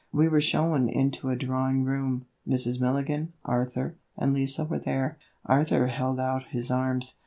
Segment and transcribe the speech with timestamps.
[0.11, 2.25] We were shown into a drawing room.
[2.47, 2.81] Mrs.
[2.81, 5.19] Milligan, Arthur, and Lise were there.
[5.45, 7.17] Arthur held out his arms.